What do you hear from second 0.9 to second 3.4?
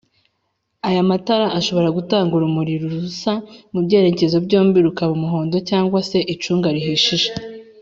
matara ashobora Gutanga urumuri rusa